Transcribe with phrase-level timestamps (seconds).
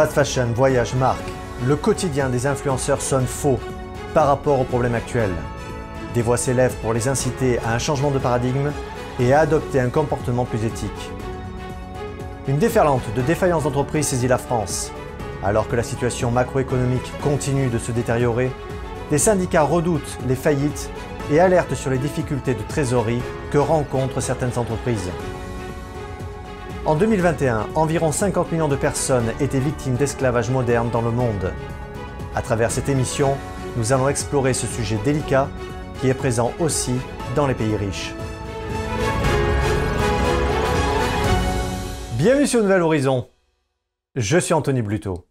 [0.00, 1.28] Fast fashion, voyage, marque,
[1.66, 3.60] le quotidien des influenceurs sonne faux
[4.14, 5.34] par rapport aux problèmes actuels.
[6.14, 8.72] Des voix s'élèvent pour les inciter à un changement de paradigme
[9.18, 11.10] et à adopter un comportement plus éthique.
[12.48, 14.90] Une déferlante de défaillances d'entreprises saisit la France.
[15.44, 18.50] Alors que la situation macroéconomique continue de se détériorer,
[19.10, 20.88] des syndicats redoutent les faillites
[21.30, 23.20] et alertent sur les difficultés de trésorerie
[23.50, 25.10] que rencontrent certaines entreprises.
[26.86, 31.52] En 2021, environ 50 millions de personnes étaient victimes d'esclavage moderne dans le monde.
[32.34, 33.36] À travers cette émission,
[33.76, 35.50] nous allons explorer ce sujet délicat
[36.00, 36.94] qui est présent aussi
[37.36, 38.14] dans les pays riches.
[42.16, 43.28] Bienvenue sur Nouvel Horizon.
[44.14, 45.28] Je suis Anthony Bluto.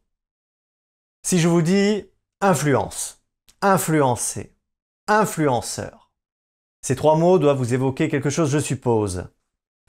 [1.23, 2.05] Si je vous dis
[2.41, 3.23] influence,
[3.63, 4.53] influencer,
[5.07, 6.11] influenceur,
[6.81, 9.29] ces trois mots doivent vous évoquer quelque chose, je suppose.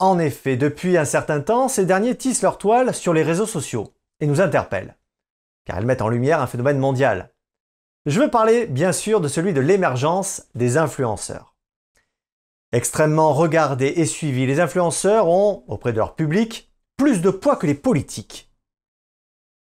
[0.01, 3.93] En effet, depuis un certain temps, ces derniers tissent leur toile sur les réseaux sociaux
[4.19, 4.97] et nous interpellent,
[5.63, 7.31] car elles mettent en lumière un phénomène mondial.
[8.07, 11.55] Je veux parler bien sûr de celui de l'émergence des influenceurs.
[12.71, 17.67] Extrêmement regardés et suivis, les influenceurs ont, auprès de leur public, plus de poids que
[17.67, 18.51] les politiques.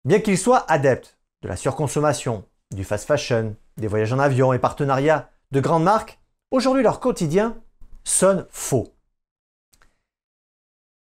[0.04, 4.58] Bien qu'ils soient adeptes de la surconsommation, du fast fashion, des voyages en avion et
[4.58, 6.18] partenariats de grandes marques,
[6.50, 7.56] aujourd'hui leur quotidien
[8.02, 8.93] sonne faux.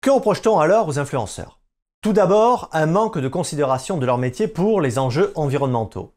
[0.02, 1.60] Que reproche-t-on alors aux influenceurs?
[2.02, 6.16] Tout d'abord, un manque de considération de leur métier pour les enjeux environnementaux.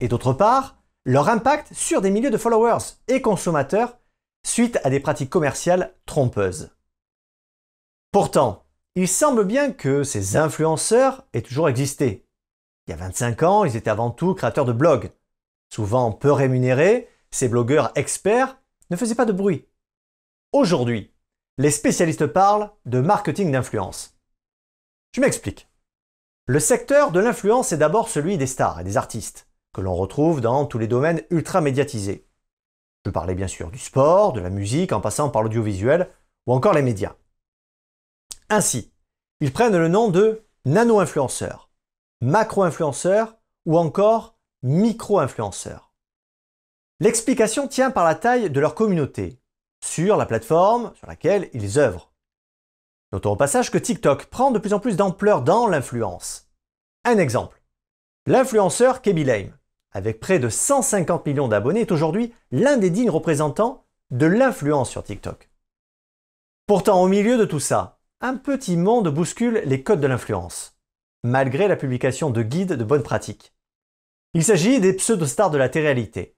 [0.00, 3.98] Et d'autre part, leur impact sur des milliers de followers et consommateurs
[4.46, 6.70] suite à des pratiques commerciales trompeuses.
[8.10, 8.64] Pourtant,
[8.94, 12.26] il semble bien que ces influenceurs aient toujours existé.
[12.86, 15.12] Il y a 25 ans, ils étaient avant tout créateurs de blogs.
[15.70, 18.56] Souvent peu rémunérés, ces blogueurs experts
[18.88, 19.68] ne faisaient pas de bruit.
[20.52, 21.12] Aujourd'hui,
[21.58, 24.16] les spécialistes parlent de marketing d'influence.
[25.14, 25.68] Je m'explique.
[26.46, 30.40] Le secteur de l'influence est d'abord celui des stars et des artistes, que l'on retrouve
[30.40, 32.28] dans tous les domaines ultra médiatisés.
[33.04, 36.10] Je parlais bien sûr du sport, de la musique, en passant par l'audiovisuel
[36.46, 37.14] ou encore les médias.
[38.48, 38.92] Ainsi,
[39.40, 41.70] ils prennent le nom de nano-influenceurs,
[42.20, 45.94] macro-influenceurs ou encore micro-influenceurs.
[47.00, 49.40] L'explication tient par la taille de leur communauté,
[49.84, 52.12] sur la plateforme sur laquelle ils œuvrent.
[53.12, 56.50] Notons au passage que TikTok prend de plus en plus d'ampleur dans l'influence.
[57.04, 57.62] Un exemple.
[58.26, 59.56] L'influenceur Kebi Lame,
[59.92, 65.02] avec près de 150 millions d'abonnés, est aujourd'hui l'un des dignes représentants de l'influence sur
[65.02, 65.50] TikTok.
[66.66, 70.76] Pourtant, au milieu de tout ça, un petit monde bouscule les codes de l'influence,
[71.22, 73.54] malgré la publication de guides de bonnes pratiques.
[74.34, 76.35] Il s'agit des pseudo-stars de la télé-réalité.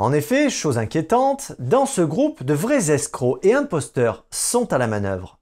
[0.00, 4.86] En effet, chose inquiétante, dans ce groupe, de vrais escrocs et imposteurs sont à la
[4.86, 5.40] manœuvre.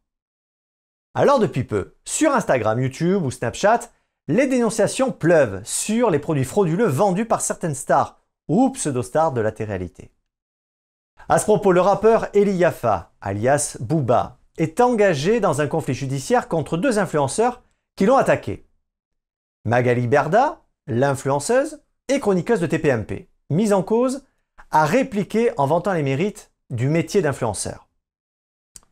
[1.15, 3.81] Alors depuis peu, sur Instagram, YouTube ou Snapchat,
[4.29, 8.19] les dénonciations pleuvent sur les produits frauduleux vendus par certaines stars
[8.49, 10.11] ou pseudo-stars de la télé-réalité.
[11.29, 16.49] À ce propos, le rappeur Eli Yafa, alias Booba, est engagé dans un conflit judiciaire
[16.49, 17.63] contre deux influenceurs
[17.95, 18.67] qui l'ont attaqué.
[19.67, 24.25] Magali Berda, l'influenceuse et chroniqueuse de TPMP, mise en cause
[24.71, 27.89] à répliquer en vantant les mérites du métier d'influenceur.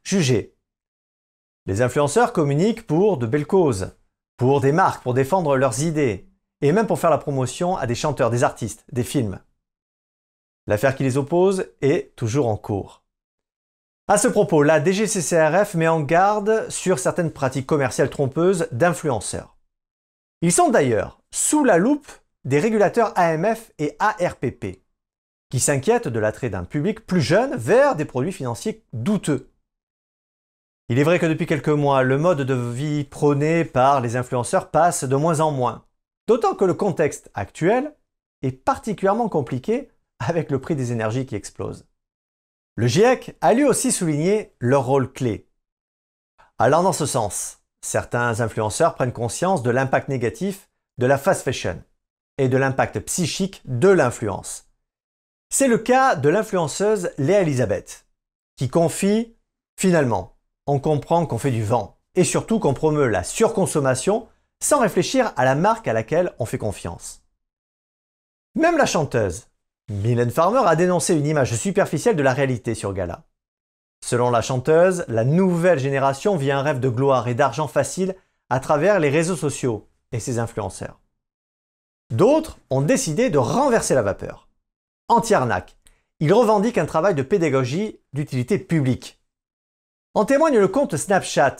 [0.02, 0.54] Jugez.
[1.66, 3.96] Les influenceurs communiquent pour de belles causes,
[4.36, 6.28] pour des marques, pour défendre leurs idées,
[6.60, 9.40] et même pour faire la promotion à des chanteurs, des artistes, des films.
[10.66, 13.02] L'affaire qui les oppose est toujours en cours.
[14.06, 19.56] À ce propos, la DGCCRF met en garde sur certaines pratiques commerciales trompeuses d'influenceurs.
[20.42, 22.10] Ils sont d'ailleurs sous la loupe
[22.44, 24.83] des régulateurs AMF et ARPP
[25.50, 29.50] qui s'inquiètent de l'attrait d'un public plus jeune vers des produits financiers douteux.
[30.88, 34.70] Il est vrai que depuis quelques mois, le mode de vie prôné par les influenceurs
[34.70, 35.86] passe de moins en moins,
[36.26, 37.94] d'autant que le contexte actuel
[38.42, 41.86] est particulièrement compliqué avec le prix des énergies qui explose.
[42.76, 45.48] Le GIEC a lui aussi souligné leur rôle clé.
[46.58, 50.68] Allant dans ce sens, certains influenceurs prennent conscience de l'impact négatif
[50.98, 51.82] de la fast fashion
[52.38, 54.68] et de l'impact psychique de l'influence.
[55.56, 58.08] C'est le cas de l'influenceuse Léa Elisabeth,
[58.56, 59.36] qui confie
[59.78, 60.36] Finalement,
[60.66, 64.26] on comprend qu'on fait du vent, et surtout qu'on promeut la surconsommation
[64.60, 67.22] sans réfléchir à la marque à laquelle on fait confiance.
[68.56, 69.46] Même la chanteuse,
[69.88, 73.22] Mylène Farmer, a dénoncé une image superficielle de la réalité sur Gala.
[74.04, 78.16] Selon la chanteuse, la nouvelle génération vit un rêve de gloire et d'argent facile
[78.50, 80.98] à travers les réseaux sociaux et ses influenceurs.
[82.10, 84.43] D'autres ont décidé de renverser la vapeur
[85.08, 85.76] anti-arnaque.
[86.20, 89.20] Il revendique un travail de pédagogie d'utilité publique.
[90.14, 91.56] En témoigne le compte Snapchat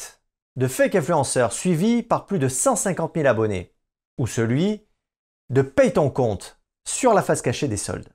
[0.57, 3.75] de fake influenceurs suivi par plus de 150 000 abonnés.
[4.17, 4.87] ou celui
[5.51, 8.09] de paye ton compte sur la face cachée des soldes.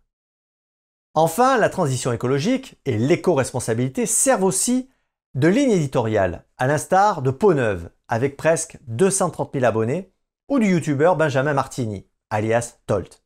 [1.13, 4.89] Enfin, la transition écologique et l'éco-responsabilité servent aussi
[5.35, 10.13] de ligne éditoriale, à l'instar de Peau Neuve, avec presque 230 000 abonnés,
[10.47, 13.21] ou du youtubeur Benjamin Martini, alias Tolt.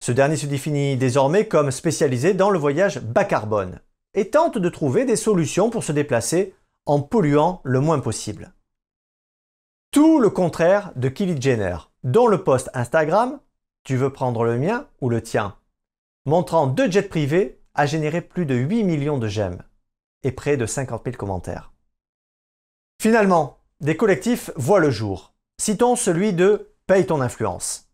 [0.00, 3.80] Ce dernier se définit désormais comme spécialisé dans le voyage bas carbone
[4.14, 6.54] et tente de trouver des solutions pour se déplacer
[6.86, 8.52] en polluant le moins possible.
[9.90, 13.40] Tout le contraire de Kylie Jenner, dont le post Instagram
[13.84, 15.56] Tu veux prendre le mien ou le tien?
[16.26, 19.62] Montrant deux jets privés a généré plus de 8 millions de j'aime
[20.22, 21.72] et près de 50 000 commentaires.
[23.00, 25.32] Finalement, des collectifs voient le jour.
[25.60, 27.87] Citons celui de Paye ton influence.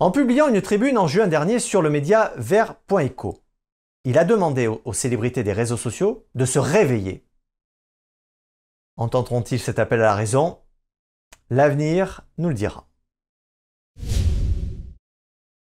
[0.00, 3.42] En publiant une tribune en juin dernier sur le média Vert.eco,
[4.04, 7.26] il a demandé aux célébrités des réseaux sociaux de se réveiller.
[8.96, 10.60] Entendront-ils cet appel à la raison?
[11.50, 12.86] L'avenir nous le dira.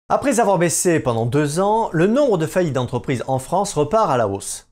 [0.10, 4.18] Après avoir baissé pendant deux ans, le nombre de faillites d'entreprises en France repart à
[4.18, 4.68] la hausse.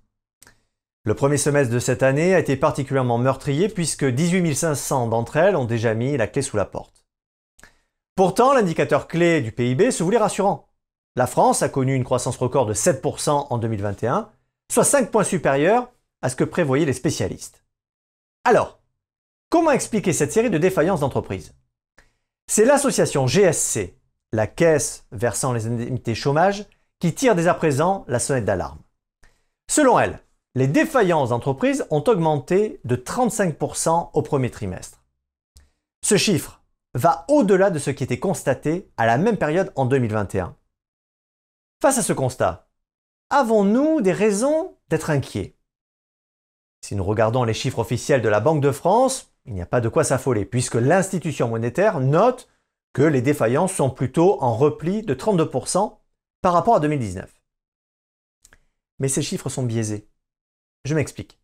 [1.04, 5.56] Le premier semestre de cette année a été particulièrement meurtrier puisque 18 500 d'entre elles
[5.56, 7.01] ont déjà mis la clé sous la porte.
[8.16, 10.68] Pourtant, l'indicateur clé du PIB se voulait rassurant.
[11.16, 14.30] La France a connu une croissance record de 7% en 2021,
[14.72, 15.92] soit 5 points supérieurs
[16.22, 17.64] à ce que prévoyaient les spécialistes.
[18.44, 18.80] Alors,
[19.50, 21.54] comment expliquer cette série de défaillances d'entreprises?
[22.48, 23.98] C'est l'association GSC,
[24.32, 26.66] la caisse versant les indemnités chômage,
[27.00, 28.80] qui tire dès à présent la sonnette d'alarme.
[29.70, 30.20] Selon elle,
[30.56, 35.02] les défaillances d'entreprises ont augmenté de 35% au premier trimestre.
[36.04, 36.61] Ce chiffre
[36.94, 40.56] va au-delà de ce qui était constaté à la même période en 2021.
[41.82, 42.70] Face à ce constat,
[43.30, 45.58] avons-nous des raisons d'être inquiets?
[46.82, 49.82] Si nous regardons les chiffres officiels de la Banque de France, il n'y a pas
[49.82, 52.50] de quoi s'affoler, puisque l'institution monétaire note
[52.94, 55.98] que les défaillances sont plutôt en repli de 32%
[56.42, 57.42] par rapport à 2019.
[59.00, 60.10] Mais ces chiffres sont biaisés.
[60.86, 61.40] Je m'explique.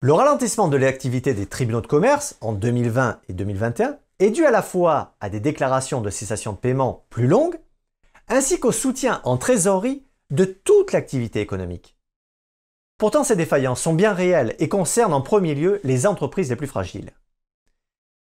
[0.00, 4.50] Le ralentissement de l'activité des tribunaux de commerce en 2020 et 2021 est dû à
[4.50, 7.58] la fois à des déclarations de cessation de paiement plus longues,
[8.28, 11.96] ainsi qu'au soutien en trésorerie de toute l'activité économique.
[12.98, 16.66] Pourtant, ces défaillances sont bien réelles et concernent en premier lieu les entreprises les plus
[16.66, 17.10] fragiles.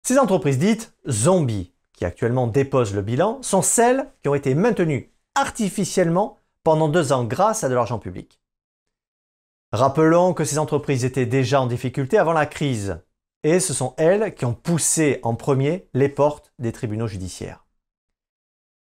[0.03, 5.11] Ces entreprises dites zombies qui actuellement déposent le bilan, sont celles qui ont été maintenues
[5.35, 8.39] artificiellement pendant deux ans grâce à de l'argent public.
[9.71, 13.01] Rappelons que ces entreprises étaient déjà en difficulté avant la crise,
[13.47, 17.65] et ce sont elles qui ont poussé en premier les portes des tribunaux judiciaires.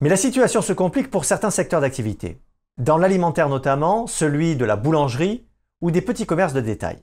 [0.01, 2.41] Mais la situation se complique pour certains secteurs d'activité,
[2.77, 5.47] dans l'alimentaire notamment, celui de la boulangerie
[5.81, 6.99] ou des petits commerces de détail.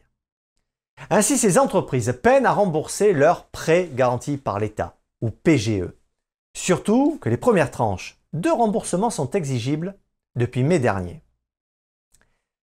[1.09, 5.89] Ainsi, ces entreprises peinent à rembourser leurs prêts garantis par l'État, ou PGE,
[6.55, 9.97] Surtout que les premières tranches de remboursement sont exigibles
[10.35, 11.21] depuis mai dernier.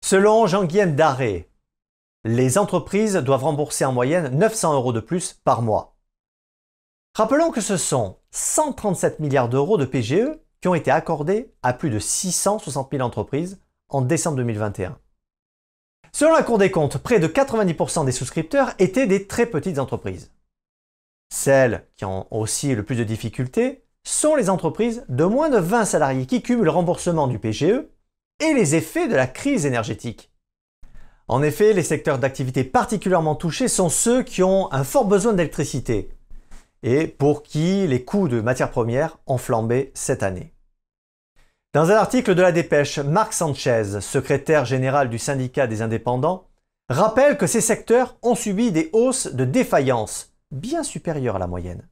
[0.03, 1.49] Selon Jean-Guillaume Daré,
[2.27, 5.95] les entreprises doivent rembourser en moyenne 900 euros de plus par mois.
[7.13, 11.91] Rappelons que ce sont 137 milliards d'euros de PGE qui ont été accordés à plus
[11.91, 14.97] de 660 000 entreprises en décembre 2021.
[16.13, 20.31] Selon la Cour des comptes, près de 90% des souscripteurs étaient des très petites entreprises.
[21.31, 25.85] Celles qui ont aussi le plus de difficultés sont les entreprises de moins de 20
[25.85, 27.85] salariés qui cumulent le remboursement du PGE
[28.39, 30.31] et les effets de la crise énergétique.
[31.27, 36.09] En effet, les secteurs d'activité particulièrement touchés sont ceux qui ont un fort besoin d'électricité
[36.83, 40.53] et pour qui les coûts de matières premières ont flambé cette année.
[41.73, 46.47] Dans un article de la dépêche, Marc Sanchez, secrétaire général du syndicat des indépendants,
[46.89, 51.89] rappelle que ces secteurs ont subi des hausses de défaillance bien supérieure à la moyenne.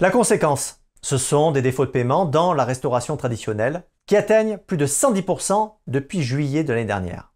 [0.00, 4.78] La conséquence, ce sont des défauts de paiement dans la restauration traditionnelle qui atteignent plus
[4.78, 7.29] de 110% depuis juillet de l'année dernière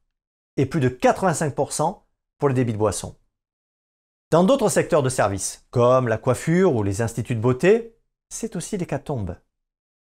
[0.56, 2.00] et plus de 85%
[2.38, 3.16] pour le débit de boisson.
[4.30, 7.96] Dans d'autres secteurs de services, comme la coiffure ou les instituts de beauté,
[8.28, 9.36] c'est aussi l'hécatombe.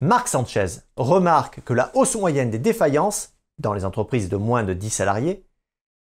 [0.01, 0.67] Marc Sanchez
[0.97, 5.47] remarque que la hausse moyenne des défaillances dans les entreprises de moins de 10 salariés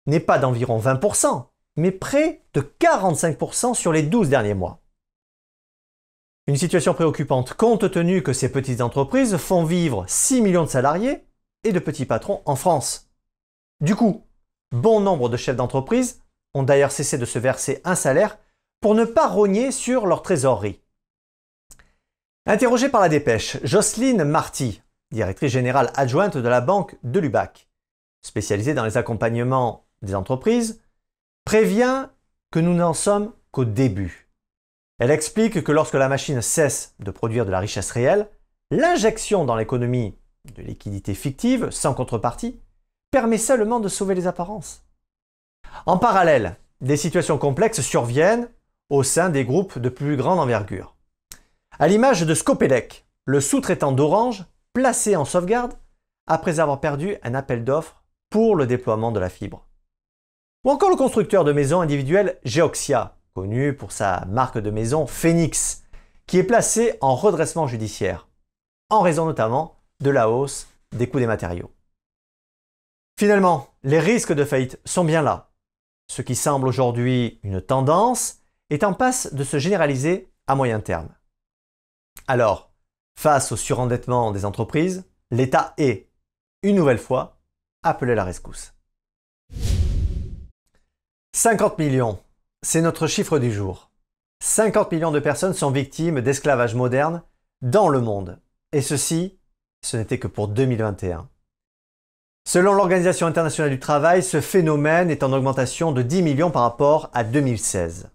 [0.05, 4.81] n'est pas d'environ 20%, mais près de 45% sur les 12 derniers mois.
[6.47, 11.27] Une situation préoccupante compte tenu que ces petites entreprises font vivre 6 millions de salariés
[11.63, 13.08] et de petits patrons en France.
[13.81, 14.25] Du coup,
[14.71, 16.21] bon nombre de chefs d'entreprise
[16.53, 18.37] ont d'ailleurs cessé de se verser un salaire
[18.81, 20.81] pour ne pas rogner sur leur trésorerie.
[22.45, 24.81] Interrogée par la dépêche, Jocelyne Marty,
[25.11, 27.69] directrice générale adjointe de la banque de Lubac,
[28.21, 30.81] spécialisée dans les accompagnements des entreprises,
[31.45, 32.07] prévient
[32.51, 34.29] que nous n'en sommes qu'au début.
[34.99, 38.29] Elle explique que lorsque la machine cesse de produire de la richesse réelle,
[38.71, 40.17] l'injection dans l'économie
[40.55, 42.59] de liquidités fictives, sans contrepartie,
[43.11, 44.83] permet seulement de sauver les apparences.
[45.85, 48.49] En parallèle, des situations complexes surviennent
[48.89, 50.95] au sein des groupes de plus grande envergure.
[51.77, 55.73] À l'image de Scopelec, le sous-traitant d'Orange, placé en sauvegarde
[56.27, 59.65] après avoir perdu un appel d'offres pour le déploiement de la fibre.
[60.63, 65.83] Ou encore le constructeur de maisons individuelles Geoxia, connu pour sa marque de maison Phoenix,
[66.27, 68.27] qui est placé en redressement judiciaire,
[68.89, 71.71] en raison notamment de la hausse des coûts des matériaux.
[73.19, 75.51] Finalement, les risques de faillite sont bien là.
[76.07, 78.37] Ce qui semble aujourd'hui une tendance
[78.69, 81.09] est en passe de se généraliser à moyen terme.
[82.27, 82.71] Alors,
[83.17, 86.07] face au surendettement des entreprises, l'État est,
[86.63, 87.41] une nouvelle fois,
[87.83, 88.73] appelé à la rescousse.
[91.35, 92.23] 50 millions,
[92.61, 93.91] c'est notre chiffre du jour.
[94.41, 97.21] 50 millions de personnes sont victimes d'esclavage moderne
[97.61, 98.39] dans le monde.
[98.71, 99.37] Et ceci,
[99.83, 101.29] ce n'était que pour 2021.
[102.51, 107.11] Selon l'Organisation internationale du travail, ce phénomène est en augmentation de 10 millions par rapport
[107.13, 108.09] à 2016.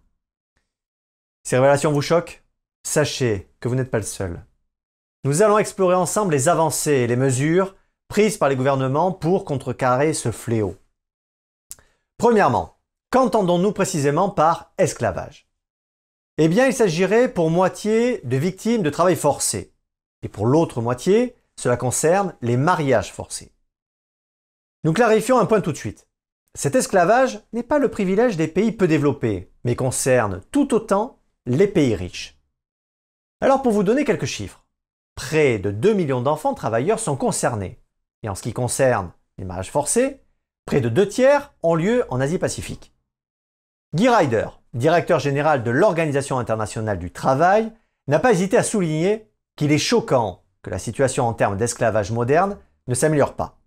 [1.44, 2.42] Ces révélations vous choquent?
[2.82, 4.44] Sachez que vous n'êtes pas le seul.
[5.22, 7.76] Nous allons explorer ensemble les avancées et les mesures
[8.08, 10.74] prises par les gouvernements pour contrecarrer ce fléau.
[12.18, 12.76] Premièrement,
[13.10, 15.46] qu'entendons-nous précisément par esclavage?
[16.38, 19.72] Eh bien, il s'agirait pour moitié de victimes de travail forcé,
[20.22, 23.53] et pour l'autre moitié, cela concerne les mariages forcés.
[24.84, 26.08] Nous clarifions un point tout de suite.
[26.54, 31.66] Cet esclavage n'est pas le privilège des pays peu développés, mais concerne tout autant les
[31.66, 32.38] pays riches.
[33.40, 34.66] Alors pour vous donner quelques chiffres,
[35.14, 37.80] près de 2 millions d'enfants travailleurs sont concernés.
[38.22, 40.20] Et en ce qui concerne les mariages forcés,
[40.66, 42.92] près de deux tiers ont lieu en Asie-Pacifique.
[43.94, 47.72] Guy Ryder, directeur général de l'Organisation internationale du travail,
[48.06, 52.58] n'a pas hésité à souligner qu'il est choquant que la situation en termes d'esclavage moderne
[52.86, 53.58] ne s'améliore pas.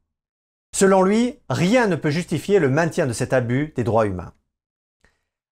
[0.77, 4.35] Selon lui, rien ne peut justifier le maintien de cet abus des droits humains.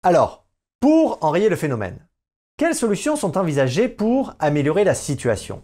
[0.01, 0.47] Alors,
[0.79, 2.07] pour enrayer le phénomène,
[2.57, 5.63] quelles solutions sont envisagées pour améliorer la situation?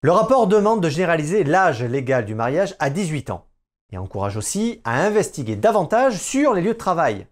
[0.00, 3.48] Le rapport demande de généraliser l'âge légal du mariage à 18 ans
[3.90, 7.26] et encourage aussi à investiguer davantage sur les lieux de travail,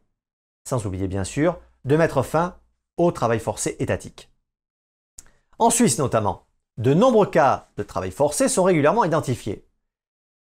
[0.68, 2.59] sans oublier bien sûr de mettre fin
[2.97, 4.33] au travail forcé étatique.
[5.61, 9.64] En Suisse notamment, de nombreux cas de travail forcé sont régulièrement identifiés.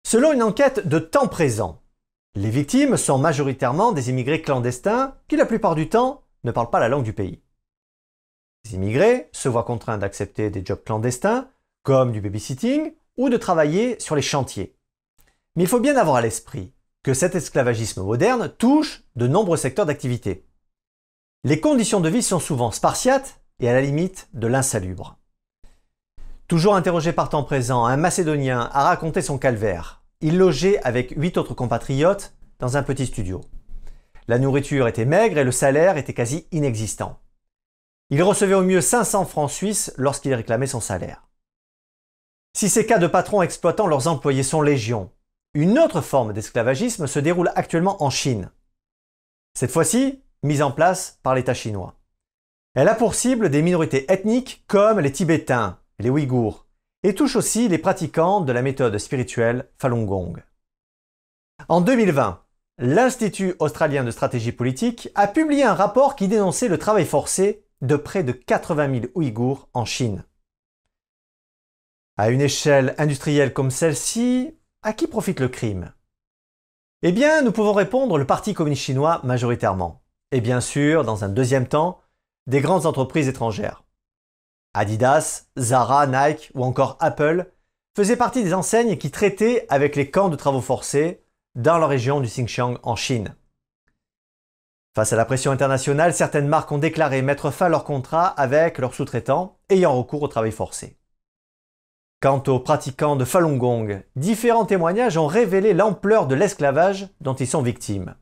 [0.04, 1.80] Selon une enquête de temps présent,
[2.34, 6.80] les victimes sont majoritairement des immigrés clandestins qui la plupart du temps ne parlent pas
[6.80, 7.42] la langue du pays.
[8.64, 11.48] Les immigrés se voient contraints d'accepter des jobs clandestins,
[11.82, 14.76] comme du babysitting, ou de travailler sur les chantiers.
[15.56, 19.86] Mais il faut bien avoir à l'esprit que cet esclavagisme moderne touche de nombreux secteurs
[19.86, 20.46] d'activité.
[21.44, 25.19] Les conditions de vie sont souvent spartiates et à la limite de l'insalubre.
[26.50, 30.02] Toujours interrogé par temps présent, un Macédonien a raconté son calvaire.
[30.20, 33.40] Il logeait avec huit autres compatriotes dans un petit studio.
[34.26, 37.20] La nourriture était maigre et le salaire était quasi inexistant.
[38.10, 41.28] Il recevait au mieux 500 francs suisses lorsqu'il réclamait son salaire.
[42.58, 45.12] Si ces cas de patrons exploitant leurs employés sont légion,
[45.54, 48.50] une autre forme d'esclavagisme se déroule actuellement en Chine.
[49.54, 51.94] Cette fois-ci, mise en place par l'État chinois.
[52.74, 56.66] Elle a pour cible des minorités ethniques comme les Tibétains, les Ouïghours,
[57.02, 60.42] et touche aussi les pratiquants de la méthode spirituelle Falun Gong.
[61.68, 62.42] En 2020,
[62.78, 67.96] l'Institut australien de stratégie politique a publié un rapport qui dénonçait le travail forcé de
[67.96, 70.24] près de 80 000 Ouïghours en Chine.
[72.16, 75.92] À une échelle industrielle comme celle-ci, à qui profite le crime?
[77.02, 80.02] Eh bien, nous pouvons répondre le Parti communiste chinois majoritairement.
[80.32, 82.00] Et bien sûr, dans un deuxième temps,
[82.46, 83.84] des grandes entreprises étrangères.
[84.74, 87.50] Adidas, Zara, Nike ou encore Apple
[87.96, 91.24] faisaient partie des enseignes qui traitaient avec les camps de travaux forcés
[91.56, 93.34] dans la région du Xinjiang en Chine.
[94.94, 98.78] Face à la pression internationale, certaines marques ont déclaré mettre fin à leur contrat avec
[98.78, 100.96] leurs sous-traitants ayant recours au travail forcé.
[102.20, 107.46] Quant aux pratiquants de Falun Gong, différents témoignages ont révélé l'ampleur de l'esclavage dont ils
[107.46, 108.14] sont victimes.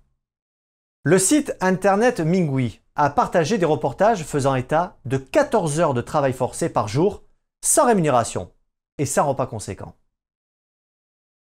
[1.03, 6.33] Le site internet Mingui a partagé des reportages faisant état de 14 heures de travail
[6.33, 7.23] forcé par jour,
[7.65, 8.53] sans rémunération
[8.99, 9.95] et sans repas conséquent.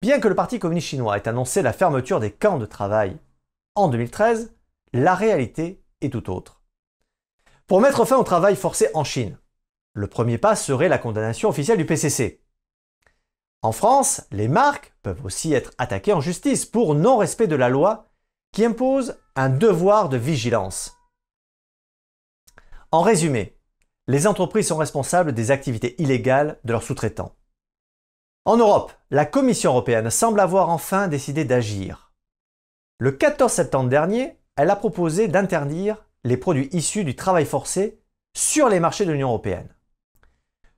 [0.01, 3.19] Bien que le Parti communiste chinois ait annoncé la fermeture des camps de travail
[3.75, 4.55] en 2013,
[4.93, 6.63] la réalité est tout autre.
[7.67, 9.37] Pour mettre fin au travail forcé en Chine,
[9.95, 12.41] le premier pas serait la condamnation officielle du PCC.
[13.63, 18.07] En France, les marques peuvent aussi être attaquées en justice pour non-respect de la loi
[18.53, 20.98] qui impose un devoir de vigilance
[22.91, 23.55] En résumé,
[24.07, 27.35] les entreprises sont responsables des activités illégales de leurs sous-traitants.
[28.47, 32.13] En Europe, la Commission européenne semble avoir enfin décidé d'agir.
[32.99, 38.01] Le 14 septembre dernier, elle a proposé d'interdire les produits issus du travail forcé
[38.35, 39.69] sur les marchés de l'Union européenne.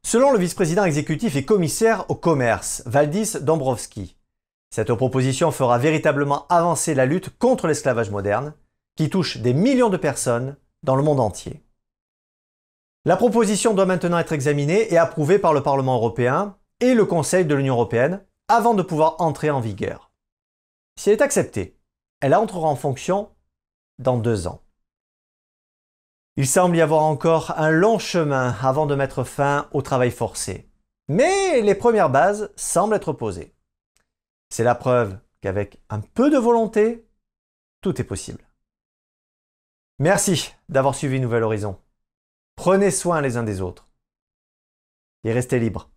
[0.03, 4.17] Selon le vice-président exécutif et commissaire au commerce, Valdis Dombrovski,
[4.75, 8.53] cette proposition fera véritablement avancer la lutte contre l'esclavage moderne,
[8.97, 11.63] qui touche des millions de personnes dans le monde entier.
[13.07, 17.47] La proposition doit maintenant être examinée et approuvée par le Parlement européen et le Conseil
[17.47, 20.13] de l'Union européenne avant de pouvoir entrer en vigueur.
[20.99, 21.79] Si elle est acceptée,
[22.21, 23.31] elle entrera en fonction
[23.99, 24.63] dans deux ans.
[26.37, 30.71] Il semble y avoir encore un long chemin avant de mettre fin au travail forcé.
[31.09, 33.55] Mais les premières bases semblent être posées.
[34.51, 37.09] C'est la preuve qu'avec un peu de volonté,
[37.81, 38.47] tout est possible.
[39.99, 41.79] Merci d'avoir suivi Nouvel Horizon.
[42.63, 43.89] Prenez soin les uns des autres.
[45.25, 45.91] Et restez libres.